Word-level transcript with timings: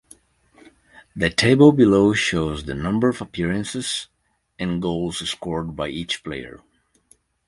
The 1.15 1.29
table 1.29 1.71
below 1.73 2.13
shows 2.15 2.63
the 2.65 2.73
number 2.73 3.09
of 3.09 3.21
appearances 3.21 4.07
and 4.57 4.81
goals 4.81 5.29
scored 5.29 5.75
by 5.75 5.89
each 5.89 6.23
player. 6.23 6.59